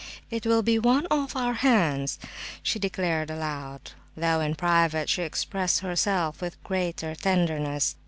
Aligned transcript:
"It 0.31 0.47
will 0.47 0.63
be 0.63 0.79
one 0.79 1.05
off 1.11 1.35
our 1.35 1.53
hands!" 1.53 2.17
she 2.63 2.79
declared 2.79 3.29
aloud, 3.29 3.91
though 4.17 4.39
in 4.41 4.55
private 4.55 5.09
she 5.09 5.21
expressed 5.21 5.81
herself 5.81 6.41
with 6.41 6.57
greater 6.63 7.13
tenderness. 7.13 7.95